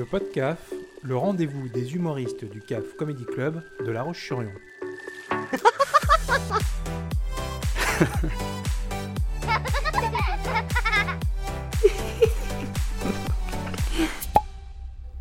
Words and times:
Le 0.00 0.06
podcast, 0.06 0.74
le 1.02 1.14
rendez-vous 1.14 1.68
des 1.68 1.94
humoristes 1.94 2.50
du 2.50 2.62
CAF 2.62 2.96
Comedy 2.96 3.26
Club 3.26 3.62
de 3.84 3.90
La 3.90 4.02
Roche-sur-Yon. 4.02 4.50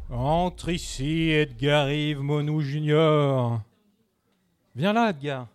Entre 0.10 0.70
ici, 0.70 1.32
Edgar 1.32 1.92
Yves 1.92 2.22
Monou 2.22 2.62
Junior. 2.62 3.62
Viens 4.78 4.94
là, 4.94 5.10
Edgar. 5.10 5.50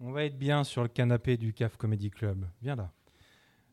On 0.00 0.12
va 0.12 0.24
être 0.24 0.38
bien 0.38 0.64
sur 0.64 0.80
le 0.80 0.88
canapé 0.88 1.36
du 1.36 1.52
CAF 1.52 1.76
Comedy 1.76 2.08
Club. 2.08 2.48
Viens 2.62 2.76
là. 2.76 2.90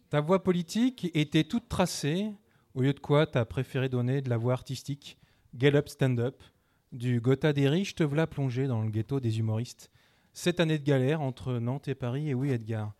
Ta 0.09 0.19
voix 0.19 0.43
politique 0.43 1.09
était 1.13 1.45
toute 1.45 1.69
tracée, 1.69 2.33
au 2.75 2.81
lieu 2.81 2.93
de 2.93 2.99
quoi 2.99 3.25
tu 3.25 3.37
as 3.37 3.45
préféré 3.45 3.87
donner 3.87 4.21
de 4.21 4.29
la 4.29 4.37
voix 4.37 4.53
artistique, 4.53 5.17
Get 5.57 5.75
Up 5.75 5.87
Stand 5.87 6.19
Up, 6.19 6.43
du 6.91 7.21
Gotha 7.21 7.53
des 7.53 7.69
riches 7.69 7.95
te 7.95 8.03
voilà 8.03 8.27
plongé 8.27 8.67
dans 8.67 8.81
le 8.81 8.89
ghetto 8.89 9.21
des 9.21 9.39
humoristes. 9.39 9.89
Cette 10.33 10.59
année 10.59 10.77
de 10.77 10.83
galère 10.83 11.21
entre 11.21 11.53
Nantes 11.53 11.87
et 11.87 11.95
Paris, 11.95 12.29
et 12.29 12.33
oui 12.33 12.51
Edgar. 12.51 12.93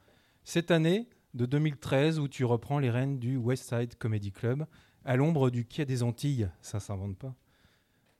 Cette 0.45 0.71
année 0.71 1.09
de 1.33 1.45
2013 1.45 2.19
où 2.19 2.29
tu 2.29 2.45
reprends 2.45 2.79
les 2.79 2.89
rênes 2.89 3.19
du 3.19 3.35
West 3.35 3.67
Side 3.67 3.95
Comedy 3.97 4.31
Club, 4.31 4.65
à 5.03 5.17
l'ombre 5.17 5.49
du 5.49 5.65
quai 5.65 5.83
des 5.83 6.03
Antilles, 6.03 6.49
ça 6.61 6.79
s'invente 6.79 7.17
pas. 7.17 7.35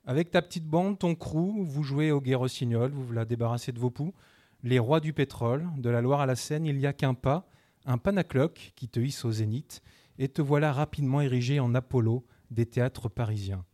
Avec 0.06 0.32
ta 0.32 0.42
petite 0.42 0.68
bande, 0.68 1.00
ton 1.00 1.16
crew, 1.16 1.64
vous 1.64 1.84
jouez 1.84 2.12
au 2.12 2.20
guet 2.20 2.36
rossignol, 2.36 2.92
vous 2.92 3.06
vous 3.06 3.14
la 3.14 3.24
débarrassez 3.24 3.72
de 3.72 3.80
vos 3.80 3.90
poux. 3.90 4.14
Les 4.62 4.78
rois 4.78 5.00
du 5.00 5.14
pétrole, 5.14 5.68
de 5.78 5.90
la 5.90 6.02
Loire 6.02 6.20
à 6.20 6.26
la 6.26 6.36
Seine, 6.36 6.66
il 6.66 6.78
n'y 6.78 6.86
a 6.86 6.94
qu'un 6.94 7.14
pas, 7.14 7.48
un 7.86 7.98
panacloc 7.98 8.74
qui 8.76 8.90
te 8.90 9.00
hisse 9.00 9.24
au 9.24 9.32
zénith, 9.32 9.82
et 10.20 10.30
te 10.30 10.42
voilà 10.42 10.72
rapidement 10.74 11.22
érigé 11.22 11.60
en 11.60 11.74
Apollo 11.76 12.26
des 12.52 12.66
théâtres 12.66 13.10
parisiens. 13.10 13.66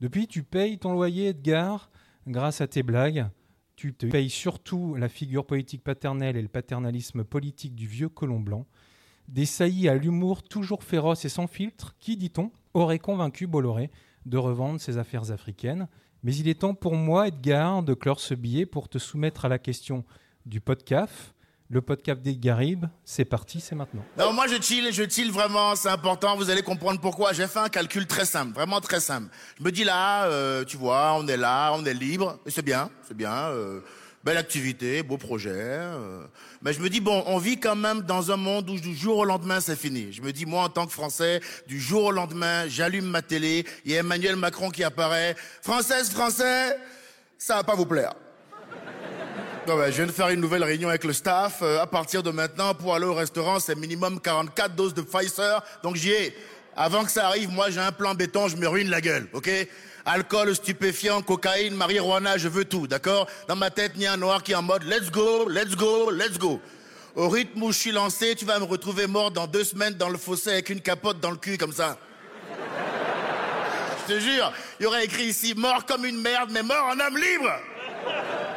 Depuis, 0.00 0.26
tu 0.26 0.42
payes 0.42 0.78
ton 0.78 0.92
loyer, 0.92 1.28
Edgar, 1.28 1.90
grâce 2.26 2.60
à 2.60 2.66
tes 2.66 2.82
blagues. 2.82 3.26
Tu 3.76 3.94
te 3.94 4.06
payes 4.06 4.30
surtout 4.30 4.94
la 4.94 5.08
figure 5.08 5.46
politique 5.46 5.82
paternelle 5.82 6.36
et 6.36 6.42
le 6.42 6.48
paternalisme 6.48 7.24
politique 7.24 7.74
du 7.74 7.86
vieux 7.86 8.08
colon 8.08 8.40
blanc. 8.40 8.66
Des 9.28 9.46
saillies 9.46 9.88
à 9.88 9.94
l'humour 9.94 10.42
toujours 10.42 10.84
féroce 10.84 11.24
et 11.24 11.28
sans 11.28 11.46
filtre, 11.46 11.96
qui, 11.98 12.16
dit-on, 12.16 12.52
aurait 12.74 12.98
convaincu 12.98 13.46
Bolloré 13.46 13.90
de 14.26 14.36
revendre 14.36 14.80
ses 14.80 14.98
affaires 14.98 15.30
africaines. 15.30 15.88
Mais 16.22 16.34
il 16.36 16.48
est 16.48 16.60
temps 16.60 16.74
pour 16.74 16.94
moi, 16.94 17.28
Edgar, 17.28 17.82
de 17.82 17.94
clore 17.94 18.20
ce 18.20 18.34
billet 18.34 18.66
pour 18.66 18.88
te 18.88 18.98
soumettre 18.98 19.44
à 19.44 19.48
la 19.48 19.58
question 19.58 20.04
du 20.46 20.60
podcast. 20.60 21.33
Le 21.70 21.80
podcast 21.80 22.20
des 22.20 22.36
Garibes, 22.36 22.84
c'est 23.04 23.24
parti, 23.24 23.58
c'est 23.58 23.74
maintenant. 23.74 24.04
Non, 24.18 24.32
moi 24.34 24.46
je 24.48 24.60
chill, 24.60 24.92
je 24.92 25.08
chill 25.08 25.32
vraiment, 25.32 25.74
c'est 25.74 25.88
important, 25.88 26.36
vous 26.36 26.50
allez 26.50 26.62
comprendre 26.62 27.00
pourquoi. 27.00 27.32
J'ai 27.32 27.46
fait 27.46 27.58
un 27.58 27.70
calcul 27.70 28.06
très 28.06 28.26
simple, 28.26 28.52
vraiment 28.54 28.80
très 28.82 29.00
simple. 29.00 29.28
Je 29.58 29.64
me 29.64 29.72
dis 29.72 29.82
là, 29.82 30.26
euh, 30.26 30.64
tu 30.64 30.76
vois, 30.76 31.14
on 31.18 31.26
est 31.26 31.38
là, 31.38 31.72
on 31.74 31.82
est 31.86 31.94
libre, 31.94 32.38
et 32.44 32.50
c'est 32.50 32.62
bien, 32.62 32.90
c'est 33.08 33.16
bien. 33.16 33.32
euh, 33.32 33.80
belle 34.22 34.36
activité, 34.38 35.02
beau 35.02 35.16
projet. 35.18 35.50
euh. 35.54 36.26
mais 36.62 36.72
je 36.72 36.80
me 36.80 36.88
dis, 36.88 37.00
bon, 37.00 37.22
on 37.26 37.38
vit 37.38 37.58
quand 37.60 37.76
même 37.76 38.02
dans 38.02 38.30
un 38.30 38.36
monde 38.36 38.68
où 38.70 38.78
du 38.78 38.94
jour 38.94 39.18
au 39.18 39.24
lendemain, 39.24 39.60
c'est 39.60 39.76
fini. 39.76 40.12
Je 40.12 40.22
me 40.22 40.32
dis, 40.32 40.46
moi, 40.46 40.64
en 40.64 40.68
tant 40.70 40.86
que 40.86 40.92
Français, 40.92 41.40
du 41.66 41.78
jour 41.80 42.04
au 42.04 42.10
lendemain, 42.12 42.66
j'allume 42.68 43.04
ma 43.06 43.20
télé, 43.22 43.66
il 43.84 43.92
y 43.92 43.96
a 43.96 44.00
Emmanuel 44.00 44.36
Macron 44.36 44.70
qui 44.70 44.82
apparaît. 44.84 45.34
Française, 45.62 46.10
Français, 46.10 46.76
ça 47.38 47.56
va 47.56 47.64
pas 47.64 47.74
vous 47.74 47.84
plaire. 47.86 48.14
Non, 49.66 49.78
ben, 49.78 49.90
je 49.90 49.96
viens 49.96 50.06
de 50.06 50.12
faire 50.12 50.28
une 50.28 50.40
nouvelle 50.40 50.62
réunion 50.62 50.90
avec 50.90 51.04
le 51.04 51.14
staff. 51.14 51.60
Euh, 51.62 51.80
à 51.80 51.86
partir 51.86 52.22
de 52.22 52.30
maintenant, 52.30 52.74
pour 52.74 52.94
aller 52.94 53.06
au 53.06 53.14
restaurant, 53.14 53.58
c'est 53.58 53.74
minimum 53.74 54.20
44 54.20 54.74
doses 54.74 54.92
de 54.92 55.00
Pfizer. 55.00 55.62
Donc 55.82 55.96
j'y 55.96 56.10
ai. 56.10 56.36
Avant 56.76 57.02
que 57.02 57.10
ça 57.10 57.28
arrive, 57.28 57.50
moi 57.50 57.70
j'ai 57.70 57.80
un 57.80 57.90
plan 57.90 58.14
béton, 58.14 58.46
je 58.48 58.56
me 58.56 58.68
ruine 58.68 58.90
la 58.90 59.00
gueule, 59.00 59.26
ok? 59.32 59.48
Alcool, 60.04 60.54
stupéfiant, 60.54 61.22
cocaïne, 61.22 61.74
marijuana, 61.76 62.36
je 62.36 62.48
veux 62.48 62.66
tout, 62.66 62.86
d'accord? 62.86 63.26
Dans 63.48 63.56
ma 63.56 63.70
tête, 63.70 63.92
il 63.94 64.02
y 64.02 64.06
a 64.06 64.12
un 64.12 64.16
noir 64.18 64.42
qui 64.42 64.52
est 64.52 64.54
en 64.54 64.60
mode 64.60 64.82
let's 64.82 65.10
go, 65.10 65.48
let's 65.48 65.74
go, 65.76 66.10
let's 66.10 66.36
go. 66.36 66.60
Au 67.16 67.30
rythme 67.30 67.62
où 67.62 67.72
je 67.72 67.78
suis 67.78 67.92
lancé, 67.92 68.34
tu 68.34 68.44
vas 68.44 68.58
me 68.58 68.64
retrouver 68.64 69.06
mort 69.06 69.30
dans 69.30 69.46
deux 69.46 69.64
semaines 69.64 69.94
dans 69.94 70.10
le 70.10 70.18
fossé 70.18 70.50
avec 70.50 70.68
une 70.68 70.82
capote 70.82 71.20
dans 71.20 71.30
le 71.30 71.38
cul 71.38 71.56
comme 71.56 71.72
ça. 71.72 71.96
Je 74.06 74.14
te 74.14 74.20
jure, 74.20 74.52
il 74.78 74.82
y 74.82 74.86
aurait 74.86 75.06
écrit 75.06 75.24
ici 75.24 75.54
mort 75.56 75.86
comme 75.86 76.04
une 76.04 76.20
merde, 76.20 76.50
mais 76.52 76.62
mort 76.62 76.84
en 76.92 77.00
âme 77.00 77.16
libre. 77.16 77.50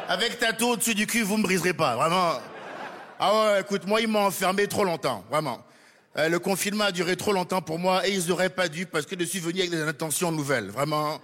Avec 0.08 0.38
tatou 0.38 0.68
au-dessus 0.68 0.94
du 0.94 1.06
cul, 1.06 1.22
vous 1.22 1.36
me 1.36 1.42
briserez 1.42 1.74
pas, 1.74 1.96
vraiment. 1.96 2.40
Ah 3.20 3.34
ouais, 3.34 3.60
écoute, 3.60 3.86
moi, 3.86 4.00
ils 4.00 4.08
m'ont 4.08 4.26
enfermé 4.26 4.66
trop 4.66 4.84
longtemps, 4.84 5.24
vraiment. 5.30 5.58
Euh, 6.16 6.28
le 6.28 6.38
confinement 6.38 6.84
a 6.84 6.92
duré 6.92 7.16
trop 7.16 7.32
longtemps 7.32 7.60
pour 7.60 7.78
moi 7.78 8.06
et 8.08 8.12
ils 8.12 8.32
auraient 8.32 8.48
pas 8.48 8.68
dû 8.68 8.86
parce 8.86 9.06
que 9.06 9.14
je 9.18 9.24
suis 9.24 9.38
venu 9.38 9.60
avec 9.60 9.70
des 9.70 9.82
intentions 9.82 10.32
nouvelles, 10.32 10.70
vraiment. 10.70 11.20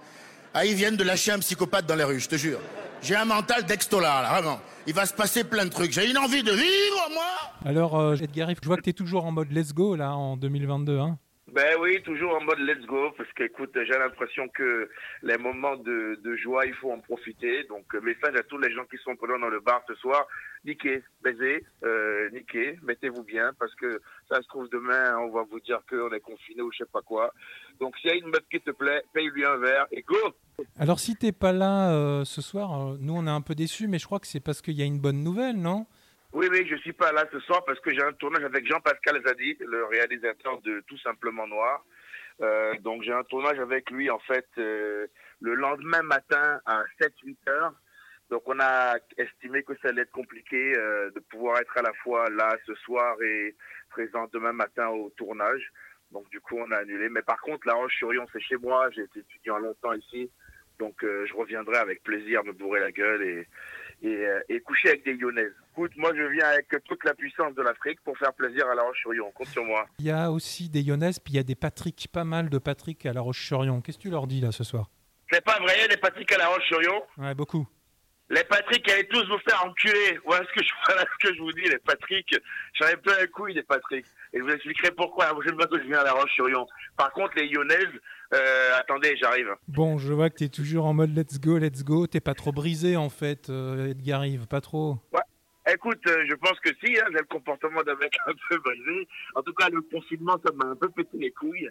Ah, 0.53 0.65
ils 0.65 0.75
viennent 0.75 0.95
de 0.95 1.03
lâcher 1.03 1.31
un 1.31 1.39
psychopathe 1.39 1.85
dans 1.85 1.95
les 1.95 2.03
rues, 2.03 2.19
je 2.19 2.29
te 2.29 2.35
jure. 2.35 2.59
J'ai 3.01 3.15
un 3.15 3.25
mental 3.25 3.65
d'extolar, 3.65 4.23
là, 4.23 4.29
vraiment. 4.29 4.59
Il 4.87 4.93
va 4.93 5.05
se 5.05 5.13
passer 5.13 5.43
plein 5.43 5.65
de 5.65 5.69
trucs. 5.69 5.91
J'ai 5.91 6.09
une 6.09 6.17
envie 6.17 6.43
de 6.43 6.51
vivre, 6.51 7.09
moi 7.13 7.25
Alors, 7.65 7.99
euh, 7.99 8.15
Edgar 8.15 8.49
je 8.49 8.67
vois 8.67 8.77
que 8.77 8.83
tu 8.83 8.91
es 8.91 8.93
toujours 8.93 9.25
en 9.25 9.31
mode 9.31 9.51
let's 9.51 9.73
go 9.73 9.95
là 9.95 10.15
en 10.15 10.37
2022. 10.37 10.99
Hein. 10.99 11.17
Ben 11.53 11.75
oui, 11.79 12.01
toujours 12.01 12.35
en 12.35 12.41
mode 12.41 12.57
let's 12.59 12.83
go, 12.87 13.11
parce 13.15 13.31
que 13.33 13.43
écoute, 13.43 13.69
j'ai 13.75 13.97
l'impression 13.97 14.47
que 14.49 14.89
les 15.21 15.37
moments 15.37 15.77
de, 15.77 16.35
joie, 16.37 16.65
il 16.65 16.73
faut 16.73 16.91
en 16.91 16.99
profiter. 16.99 17.63
Donc, 17.65 17.93
euh, 17.93 18.01
message 18.01 18.35
à 18.35 18.41
tous 18.41 18.57
les 18.57 18.73
gens 18.73 18.83
qui 18.85 18.97
sont 18.97 19.15
présents 19.15 19.37
dans 19.37 19.49
le 19.49 19.59
bar 19.59 19.81
ce 19.87 19.93
soir, 19.95 20.25
niquez, 20.65 21.03
baisez, 21.23 21.63
euh, 21.83 22.31
niquez, 22.31 22.79
mettez-vous 22.81 23.23
bien, 23.23 23.51
parce 23.59 23.73
que 23.75 24.01
ça 24.27 24.41
se 24.41 24.47
trouve 24.47 24.67
demain, 24.69 25.17
on 25.19 25.29
va 25.29 25.43
vous 25.43 25.59
dire 25.59 25.79
qu'on 25.87 26.11
est 26.11 26.19
confiné 26.19 26.63
ou 26.63 26.71
je 26.71 26.79
sais 26.79 26.89
pas 26.91 27.03
quoi. 27.03 27.31
Donc, 27.79 27.95
s'il 27.97 28.09
y 28.09 28.13
a 28.13 28.15
une 28.15 28.27
meuf 28.27 28.43
qui 28.49 28.59
te 28.59 28.71
plaît, 28.71 29.03
paye-lui 29.13 29.45
un 29.45 29.57
verre 29.57 29.85
et 29.91 30.01
go 30.01 30.17
Alors, 30.79 30.99
si 30.99 31.15
t'es 31.15 31.31
pas 31.31 31.51
là 31.51 31.93
euh, 31.93 32.25
ce 32.25 32.41
soir, 32.41 32.73
euh, 32.73 32.97
nous 32.99 33.13
on 33.15 33.27
est 33.27 33.31
un 33.31 33.41
peu 33.41 33.53
déçus, 33.53 33.87
mais 33.87 33.99
je 33.99 34.05
crois 34.07 34.19
que 34.19 34.27
c'est 34.27 34.39
parce 34.39 34.63
qu'il 34.63 34.73
y 34.73 34.81
a 34.81 34.85
une 34.85 34.99
bonne 34.99 35.23
nouvelle, 35.23 35.57
non? 35.57 35.85
Oui, 36.35 36.49
oui, 36.51 36.67
je 36.69 36.75
suis 36.75 36.91
pas 36.91 37.13
là 37.13 37.23
ce 37.31 37.39
soir 37.39 37.63
parce 37.63 37.79
que 37.79 37.91
j'ai 37.91 38.03
un 38.03 38.11
tournage 38.11 38.43
avec 38.43 38.67
Jean-Pascal 38.67 39.21
Zadi, 39.25 39.55
le 39.61 39.85
réalisateur 39.85 40.59
de 40.63 40.83
Tout 40.85 40.97
Simplement 40.97 41.47
Noir. 41.47 41.85
Euh, 42.41 42.73
donc 42.79 43.03
j'ai 43.03 43.13
un 43.13 43.23
tournage 43.23 43.57
avec 43.57 43.89
lui 43.89 44.09
en 44.09 44.19
fait 44.19 44.45
euh, 44.57 45.07
le 45.39 45.55
lendemain 45.55 46.01
matin 46.01 46.59
à 46.65 46.83
7-8 46.99 47.37
heures. 47.47 47.73
Donc 48.29 48.41
on 48.47 48.59
a 48.59 48.97
estimé 49.15 49.63
que 49.63 49.75
ça 49.81 49.87
allait 49.87 50.01
être 50.01 50.11
compliqué 50.11 50.73
euh, 50.75 51.09
de 51.11 51.21
pouvoir 51.21 51.61
être 51.61 51.77
à 51.77 51.81
la 51.81 51.93
fois 52.03 52.29
là 52.29 52.57
ce 52.65 52.75
soir 52.75 53.15
et 53.21 53.55
présent 53.89 54.27
demain 54.33 54.51
matin 54.51 54.89
au 54.89 55.11
tournage. 55.11 55.71
Donc 56.11 56.29
du 56.31 56.41
coup 56.41 56.57
on 56.57 56.69
a 56.71 56.79
annulé. 56.79 57.07
Mais 57.07 57.21
par 57.21 57.39
contre 57.39 57.65
La 57.65 57.75
Roche-sur-Yon 57.75 58.25
c'est 58.33 58.41
chez 58.41 58.57
moi, 58.57 58.89
j'ai 58.91 59.03
été 59.03 59.21
étudiant 59.21 59.57
longtemps 59.59 59.93
ici. 59.93 60.29
Donc 60.79 60.97
je 61.01 61.33
reviendrai 61.33 61.77
avec 61.77 62.03
plaisir 62.03 62.43
me 62.43 62.51
bourrer 62.51 62.81
la 62.81 62.91
gueule 62.91 63.23
et, 63.23 63.47
et, 64.01 64.07
euh, 64.07 64.39
et 64.49 64.59
coucher 64.61 64.89
avec 64.89 65.05
des 65.05 65.13
Lyonnaises. 65.13 65.53
Écoute, 65.73 65.91
moi 65.97 66.11
je 66.15 66.23
viens 66.23 66.47
avec 66.47 66.67
toute 66.85 67.03
la 67.03 67.13
puissance 67.13 67.53
de 67.55 67.61
l'Afrique 67.61 67.99
pour 68.03 68.17
faire 68.17 68.33
plaisir 68.33 68.67
à 68.69 68.75
La 68.75 68.83
Roche-sur-Yon. 68.83 69.31
Compte 69.31 69.47
sur 69.47 69.63
moi. 69.63 69.85
Il 69.99 70.05
y 70.05 70.11
a 70.11 70.31
aussi 70.31 70.69
des 70.69 70.83
Lyonnaises, 70.83 71.19
puis 71.19 71.33
il 71.33 71.37
y 71.37 71.39
a 71.39 71.43
des 71.43 71.55
Patrick, 71.55 72.07
pas 72.11 72.23
mal 72.23 72.49
de 72.49 72.57
Patrick 72.57 73.05
à 73.05 73.13
La 73.13 73.21
Roche-sur-Yon. 73.21 73.81
Qu'est-ce 73.81 73.97
que 73.97 74.03
tu 74.03 74.09
leur 74.09 74.27
dis 74.27 74.41
là 74.41 74.51
ce 74.51 74.63
soir? 74.63 74.89
C'est 75.31 75.43
pas 75.43 75.59
vrai, 75.59 75.87
des 75.89 75.97
Patrick 75.97 76.31
à 76.31 76.37
La 76.37 76.47
Roche-sur-Yon? 76.47 77.01
Ouais, 77.17 77.33
beaucoup. 77.35 77.67
Les 78.29 78.43
Patrick 78.43 78.89
allez 78.89 79.07
tous 79.07 79.23
vous 79.27 79.37
faire 79.47 79.63
enculer. 79.65 80.19
Voilà 80.25 80.45
ce 80.47 80.59
que 80.59 80.65
je, 80.65 80.71
voilà 80.87 81.03
ce 81.03 81.27
que 81.27 81.35
je 81.35 81.41
vous 81.41 81.51
dis, 81.51 81.69
les 81.69 81.77
Patrick. 81.77 82.35
J'en 82.73 82.87
ai 82.87 82.97
plein 82.97 83.19
les 83.19 83.27
couilles, 83.27 83.53
les 83.53 83.63
Patrick. 83.63 84.05
Et 84.33 84.39
je 84.39 84.43
vous 84.43 84.49
expliquerai 84.49 84.91
pourquoi 84.91 85.25
la 85.25 85.33
prochaine 85.33 85.55
fois 85.55 85.67
que 85.67 85.77
je 85.77 85.87
viens 85.87 85.99
à 85.99 86.03
La 86.03 86.13
Roche-sur-Yon. 86.13 86.65
Par 86.97 87.11
contre, 87.13 87.33
les 87.35 87.47
Lyonnaises, 87.47 87.87
euh, 88.33 88.79
attendez, 88.79 89.15
j'arrive. 89.17 89.55
Bon, 89.67 89.99
je 89.99 90.11
vois 90.11 90.29
que 90.31 90.37
t'es 90.37 90.49
toujours 90.49 90.85
en 90.85 90.93
mode 90.93 91.15
let's 91.15 91.39
go, 91.39 91.57
let's 91.59 91.83
go. 91.83 92.07
T'es 92.07 92.19
pas 92.19 92.33
trop 92.33 92.51
brisé 92.51 92.97
en 92.97 93.09
fait, 93.09 93.49
euh, 93.49 93.91
Edgar 93.91 94.25
Yves, 94.25 94.47
pas 94.47 94.61
trop. 94.61 94.97
Écoute, 95.71 96.01
euh, 96.07 96.25
je 96.27 96.35
pense 96.35 96.59
que 96.59 96.69
si, 96.83 96.95
hein, 96.99 97.05
j'ai 97.11 97.17
le 97.17 97.25
comportement 97.25 97.81
d'un 97.83 97.95
mec 97.95 98.15
un 98.27 98.33
peu 98.49 98.57
brisé. 98.57 99.07
En 99.35 99.41
tout 99.43 99.53
cas, 99.53 99.69
le 99.69 99.81
confinement, 99.81 100.37
ça 100.43 100.51
m'a 100.53 100.65
un 100.71 100.75
peu 100.75 100.89
pété 100.89 101.17
les 101.17 101.31
couilles. 101.31 101.69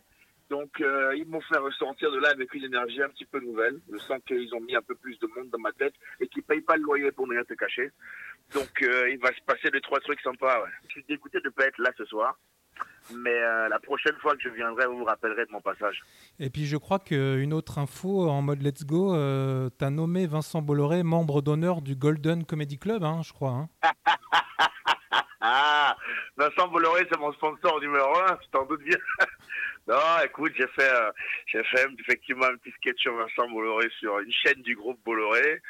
Donc, 0.50 0.80
euh, 0.80 1.14
ils 1.16 1.26
m'ont 1.26 1.40
fait 1.40 1.56
ressortir 1.56 2.10
de 2.10 2.18
là 2.18 2.30
avec 2.30 2.52
une 2.54 2.64
énergie 2.64 3.02
un 3.02 3.08
petit 3.08 3.24
peu 3.24 3.40
nouvelle. 3.40 3.80
Je 3.90 3.98
sens 3.98 4.20
qu'ils 4.26 4.54
ont 4.54 4.60
mis 4.60 4.76
un 4.76 4.82
peu 4.82 4.94
plus 4.94 5.18
de 5.18 5.26
monde 5.28 5.48
dans 5.50 5.58
ma 5.58 5.72
tête 5.72 5.94
et 6.20 6.28
payent 6.44 6.60
pas 6.62 6.76
le 6.76 6.82
loyer 6.82 7.10
pour 7.12 7.26
ne 7.26 7.32
rien 7.34 7.44
te 7.44 7.54
cacher. 7.54 7.90
Donc, 8.54 8.82
euh, 8.82 9.10
il 9.10 9.18
va 9.18 9.28
se 9.28 9.40
passer 9.46 9.70
deux, 9.70 9.80
trois 9.80 10.00
trucs 10.00 10.20
sympas. 10.20 10.60
Ouais. 10.62 10.68
Je 10.88 10.92
suis 10.92 11.04
dégoûté 11.08 11.40
de 11.40 11.48
pas 11.48 11.64
être 11.66 11.78
là 11.78 11.90
ce 11.96 12.04
soir. 12.04 12.36
Mais 13.14 13.30
euh, 13.30 13.68
la 13.68 13.78
prochaine 13.78 14.16
fois 14.20 14.34
que 14.34 14.42
je 14.42 14.48
viendrai, 14.48 14.86
vous 14.86 14.98
vous 14.98 15.04
rappellerez 15.04 15.46
de 15.46 15.52
mon 15.52 15.60
passage. 15.60 16.02
Et 16.40 16.50
puis 16.50 16.66
je 16.66 16.76
crois 16.76 16.98
qu'une 16.98 17.52
autre 17.52 17.78
info 17.78 18.28
en 18.28 18.42
mode 18.42 18.62
let's 18.62 18.84
go, 18.84 19.14
euh, 19.14 19.68
t'as 19.78 19.90
nommé 19.90 20.26
Vincent 20.26 20.60
Bolloré 20.62 21.02
membre 21.04 21.40
d'honneur 21.40 21.82
du 21.82 21.94
Golden 21.94 22.44
Comedy 22.44 22.78
Club, 22.78 23.04
hein, 23.04 23.20
je 23.24 23.32
crois. 23.32 23.50
hein. 23.50 23.68
Ah, 25.46 25.94
Vincent 26.38 26.68
Bolloré, 26.68 27.06
c'est 27.12 27.18
mon 27.18 27.30
sponsor 27.34 27.78
numéro 27.78 28.16
un, 28.18 28.36
tu 28.36 28.48
t'en 28.50 28.64
doutes 28.64 28.82
bien. 28.82 28.96
non, 29.86 29.96
écoute, 30.24 30.52
j'ai 30.56 30.66
fait, 30.68 30.90
euh, 30.90 31.12
j'ai 31.46 31.62
fait 31.64 31.86
effectivement 31.98 32.46
un 32.46 32.56
petit 32.56 32.70
sketch 32.72 33.02
sur 33.02 33.14
Vincent 33.14 33.50
Bolloré 33.50 33.88
sur 33.98 34.18
une 34.18 34.32
chaîne 34.32 34.62
du 34.62 34.74
groupe 34.74 34.98
Bolloré. 35.04 35.60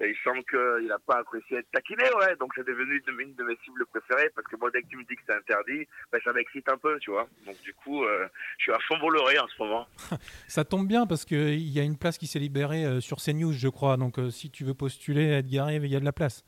Et 0.00 0.08
il 0.08 0.16
semble 0.24 0.42
qu'il 0.44 0.86
n'a 0.88 0.98
pas 0.98 1.18
apprécié 1.18 1.58
être 1.58 1.70
taquiné, 1.70 2.04
ouais. 2.18 2.34
Donc 2.40 2.52
c'est 2.56 2.66
devenu 2.66 3.02
une, 3.06 3.34
de 3.34 3.44
mes 3.44 3.56
cibles 3.64 3.84
préférées 3.86 4.30
parce 4.34 4.46
que 4.48 4.56
moi, 4.56 4.70
dès 4.72 4.82
que 4.82 4.88
tu 4.88 4.96
me 4.96 5.04
dis 5.04 5.14
que 5.14 5.22
c'est 5.26 5.34
interdit, 5.34 5.86
ben, 6.10 6.18
ça 6.24 6.32
m'excite 6.32 6.68
un 6.70 6.78
peu, 6.78 6.98
tu 6.98 7.10
vois. 7.10 7.28
Donc 7.46 7.60
du 7.60 7.74
coup, 7.74 8.02
euh, 8.04 8.26
je 8.58 8.64
suis 8.64 8.72
à 8.72 8.78
fond 8.88 8.98
Bolloré 8.98 9.38
en 9.38 9.46
ce 9.46 9.62
moment. 9.62 9.86
Ça 10.48 10.64
tombe 10.64 10.88
bien 10.88 11.06
parce 11.06 11.24
qu'il 11.24 11.58
y 11.58 11.78
a 11.78 11.82
une 11.82 11.98
place 11.98 12.16
qui 12.16 12.26
s'est 12.26 12.38
libérée 12.38 12.86
euh, 12.86 13.00
sur 13.00 13.18
CNews, 13.18 13.52
je 13.52 13.68
crois. 13.68 13.98
Donc 13.98 14.16
si 14.30 14.50
tu 14.50 14.64
veux 14.64 14.74
postuler, 14.74 15.32
Edgar, 15.32 15.70
il 15.70 15.86
y 15.86 15.96
a 15.96 16.00
de 16.00 16.04
la 16.04 16.12
place. 16.12 16.44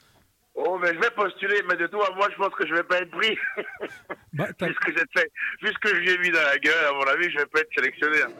Mais 0.83 0.95
je 0.95 0.99
vais 0.99 1.11
postuler, 1.11 1.63
mais 1.69 1.77
de 1.77 1.87
tout 1.87 2.03
à 2.03 2.11
moi, 2.15 2.29
je 2.31 2.37
pense 2.37 2.55
que 2.55 2.67
je 2.67 2.75
vais 2.75 2.83
pas 2.83 2.99
être 2.99 3.11
pris. 3.11 3.39
Bah, 4.33 4.47
t'as- 4.59 4.67
vu 4.67 4.75
ce 4.75 4.81
que 4.81 4.93
j'ai 4.93 5.05
fait, 5.21 5.31
vu 5.63 5.69
ce 5.73 5.79
que 5.79 6.03
j'ai 6.03 6.19
mis 6.19 6.31
dans 6.31 6.41
la 6.43 6.59
gueule, 6.59 6.85
à 6.89 6.93
mon 6.93 7.03
avis, 7.05 7.31
je 7.31 7.39
vais 7.39 7.47
pas 7.47 7.61
être 7.61 7.73
sélectionné. 7.75 8.23
hein. 8.23 8.31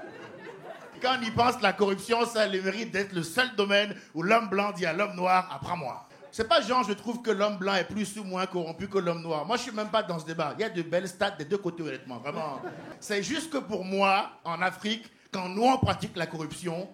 Quand 1.03 1.17
on 1.19 1.23
y 1.23 1.31
pense, 1.31 1.61
la 1.61 1.73
corruption, 1.73 2.25
ça 2.25 2.43
a 2.43 2.47
le 2.49 2.63
mérite 2.63 2.91
d'être 2.93 3.13
le 3.13 3.23
seul 3.23 3.55
domaine 3.57 3.95
où 4.15 4.23
l'homme 4.23 4.49
blanc 4.49 4.73
dit 4.73 4.87
à 4.87 4.93
l'homme 4.93 5.15
noir, 5.15 5.49
apprends-moi. 5.53 6.09
C'est 6.31 6.49
pas 6.49 6.63
genre, 6.63 6.83
je 6.89 6.95
trouve 6.95 7.21
que 7.21 7.31
l'homme 7.31 7.59
blanc 7.59 7.75
est 7.75 7.85
plus 7.87 8.17
ou 8.19 8.25
moins 8.25 8.47
corrompu 8.47 8.89
que 8.89 8.99
l'homme 8.99 9.21
noir. 9.21 9.45
Moi, 9.45 9.57
je 9.59 9.63
suis 9.65 9.73
même 9.73 9.91
pas 9.91 10.03
dans 10.03 10.19
ce 10.19 10.25
débat. 10.25 10.55
Il 10.59 10.63
y 10.63 10.65
a 10.65 10.71
de 10.71 10.81
belles 10.83 11.09
stats 11.09 11.33
des 11.33 11.45
deux 11.45 11.59
côtés, 11.59 11.83
honnêtement. 11.83 12.19
Vraiment. 12.19 12.63
C'est 13.01 13.23
juste 13.23 13.53
que 13.53 13.59
pour 13.59 13.85
moi, 13.85 14.31
en 14.45 14.63
Afrique, 14.63 15.05
quand 15.31 15.49
nous, 15.51 15.65
on 15.65 15.77
pratique 15.77 16.17
la 16.17 16.27
corruption, 16.27 16.89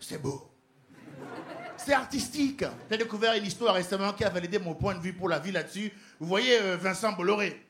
c'est 0.00 0.20
beau. 0.20 0.50
C'est 1.84 1.94
artistique. 1.94 2.64
J'ai 2.90 2.98
découvert 2.98 3.34
une 3.34 3.44
histoire 3.44 3.74
récemment 3.74 4.12
qui 4.12 4.22
a 4.22 4.28
validé 4.28 4.58
mon 4.58 4.74
point 4.74 4.94
de 4.94 5.00
vue 5.00 5.14
pour 5.14 5.28
la 5.28 5.38
vie 5.38 5.50
là-dessus. 5.50 5.90
Vous 6.18 6.26
voyez 6.26 6.60
euh, 6.60 6.76
Vincent 6.76 7.12
Bolloré 7.12 7.66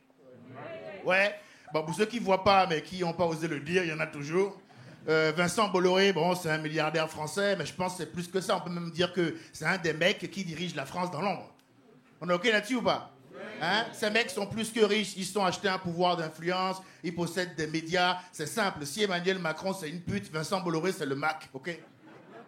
Ouais. 1.04 1.34
Bon, 1.72 1.84
pour 1.84 1.94
ceux 1.94 2.06
qui 2.06 2.18
ne 2.18 2.24
voient 2.24 2.42
pas, 2.42 2.66
mais 2.66 2.82
qui 2.82 3.00
n'ont 3.00 3.12
pas 3.12 3.24
osé 3.24 3.46
le 3.46 3.60
dire, 3.60 3.84
il 3.84 3.90
y 3.90 3.92
en 3.92 4.00
a 4.00 4.08
toujours. 4.08 4.60
Euh, 5.08 5.32
Vincent 5.36 5.68
Bolloré, 5.68 6.12
bon, 6.12 6.34
c'est 6.34 6.50
un 6.50 6.58
milliardaire 6.58 7.08
français, 7.08 7.54
mais 7.56 7.64
je 7.64 7.72
pense 7.72 7.92
que 7.92 7.98
c'est 7.98 8.12
plus 8.12 8.26
que 8.26 8.40
ça. 8.40 8.56
On 8.56 8.60
peut 8.60 8.70
même 8.70 8.90
dire 8.90 9.12
que 9.12 9.36
c'est 9.52 9.64
un 9.64 9.78
des 9.78 9.92
mecs 9.92 10.28
qui 10.30 10.44
dirige 10.44 10.74
la 10.74 10.86
France 10.86 11.12
dans 11.12 11.22
l'ombre. 11.22 11.54
On 12.20 12.28
est 12.28 12.34
OK 12.34 12.44
là-dessus 12.46 12.76
ou 12.76 12.82
pas? 12.82 13.12
Hein? 13.62 13.84
Ces 13.92 14.10
mecs 14.10 14.30
sont 14.30 14.46
plus 14.46 14.72
que 14.72 14.80
riches, 14.80 15.14
ils 15.16 15.24
sont 15.24 15.44
achetés 15.44 15.68
un 15.68 15.78
pouvoir 15.78 16.16
d'influence, 16.16 16.78
ils 17.04 17.14
possèdent 17.14 17.54
des 17.54 17.66
médias. 17.68 18.18
C'est 18.32 18.46
simple, 18.46 18.84
si 18.84 19.04
Emmanuel 19.04 19.38
Macron 19.38 19.72
c'est 19.72 19.88
une 19.88 20.00
pute, 20.00 20.30
Vincent 20.32 20.60
Bolloré 20.60 20.92
c'est 20.92 21.06
le 21.06 21.14
Mac, 21.14 21.48
OK? 21.54 21.78